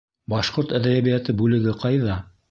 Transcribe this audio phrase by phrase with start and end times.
[0.33, 2.17] Башҡорт әҙәбиәте бүлеге ҡайҙа?